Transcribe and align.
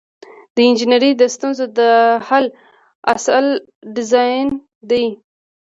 د 0.55 0.57
انجنیری 0.67 1.11
د 1.17 1.21
ستونزو 1.35 1.65
د 1.79 1.81
حل 2.27 2.45
اصل 3.13 3.45
ډیزاین 3.95 4.47
دی. 4.89 5.05